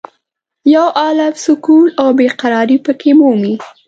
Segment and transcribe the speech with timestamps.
[0.75, 3.53] یو عالم سکون او بې قرارې په کې مومې.